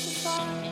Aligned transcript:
To. 0.00 0.69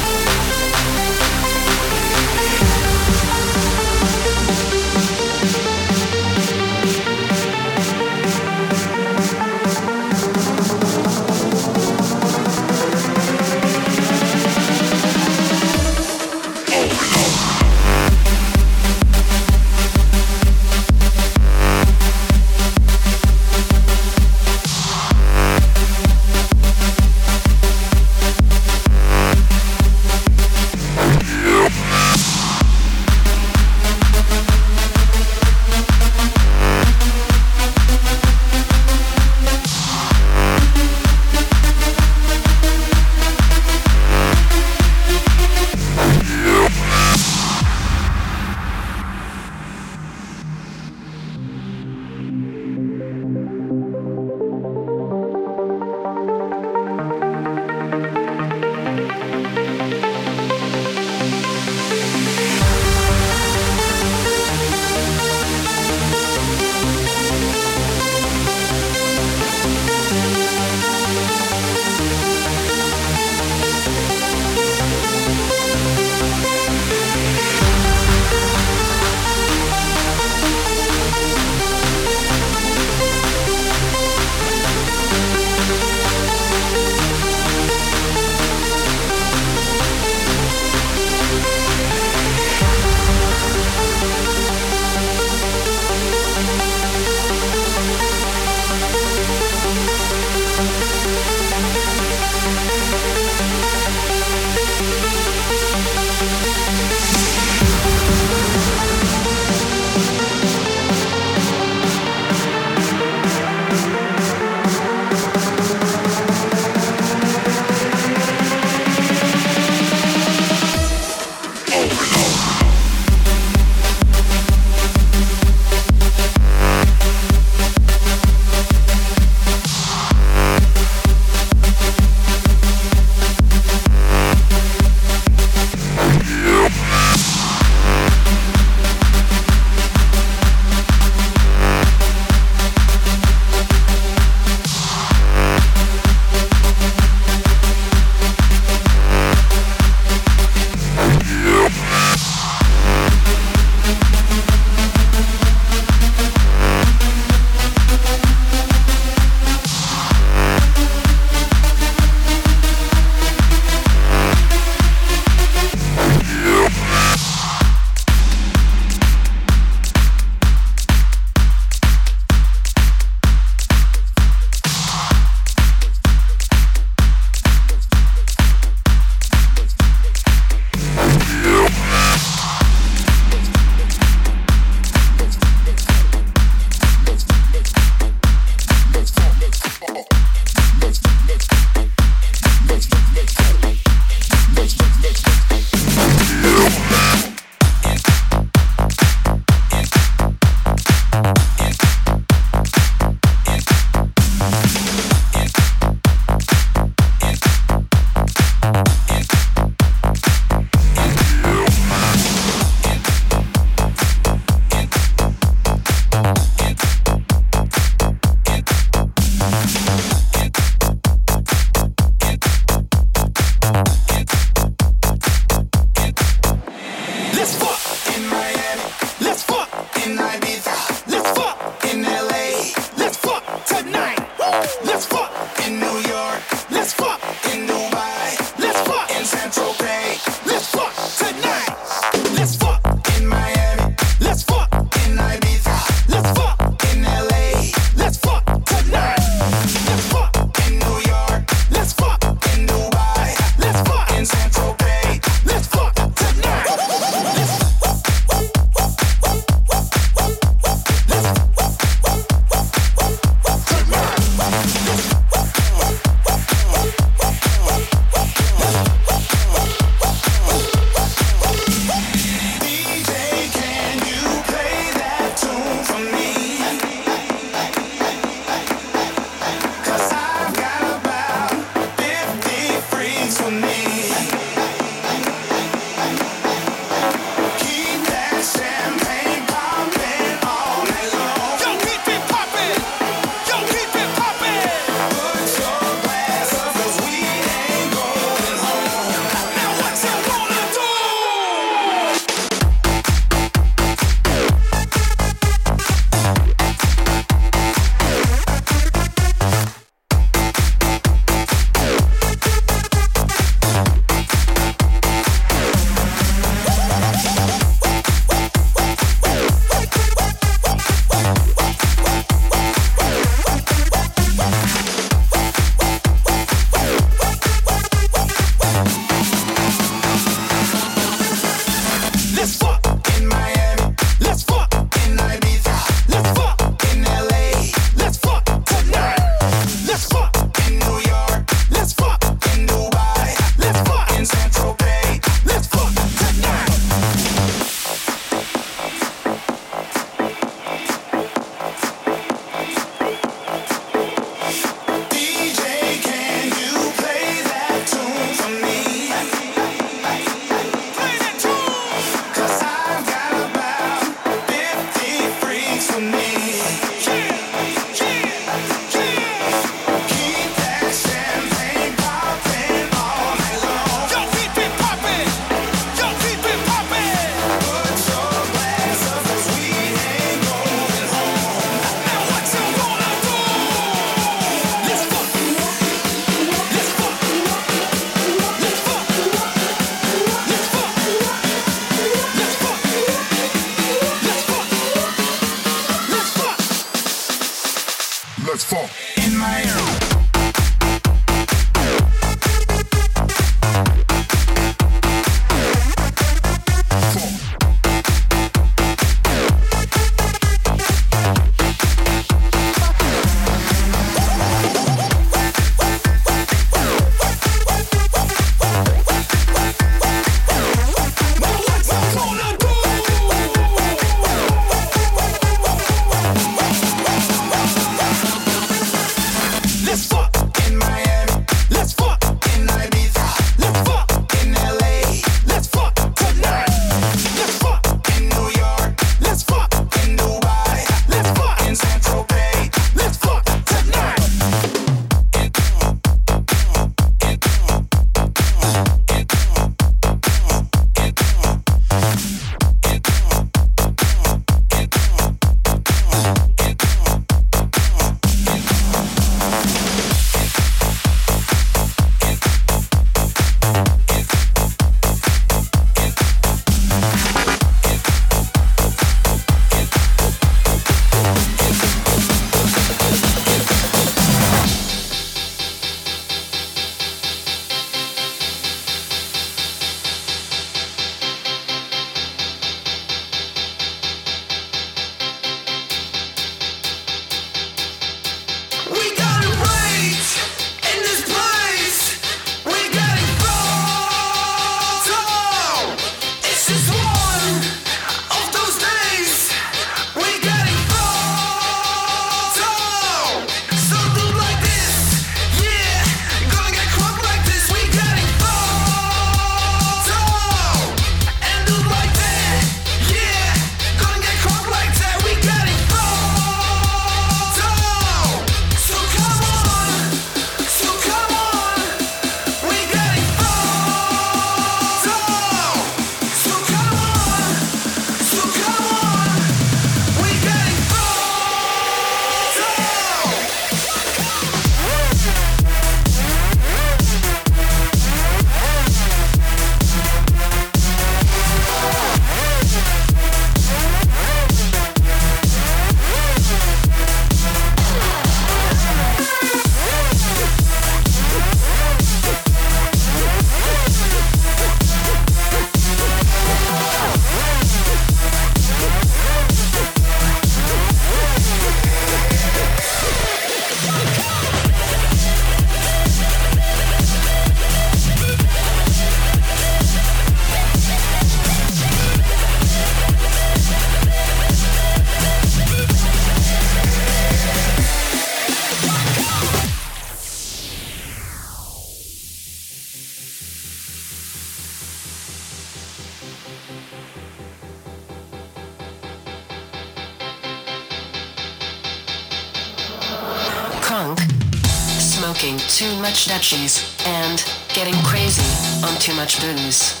And 596.40 597.44
getting 597.74 597.92
crazy 598.02 598.40
on 598.82 598.98
too 598.98 599.14
much 599.14 599.42
booze. 599.42 600.00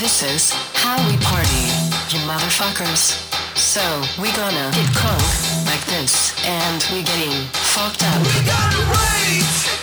This 0.00 0.20
is 0.20 0.50
how 0.74 0.98
we 1.08 1.16
party, 1.18 1.66
you 2.10 2.18
motherfuckers. 2.26 3.14
So 3.56 3.80
we 4.20 4.32
gonna 4.32 4.72
get 4.72 4.86
crunk 4.98 5.66
like 5.66 5.86
this, 5.86 6.34
and 6.44 6.84
we 6.92 7.04
getting 7.04 7.46
fucked 7.52 8.02
up. 8.02 8.18
We 8.18 8.44
gonna 8.44 8.82
rage. 8.90 9.79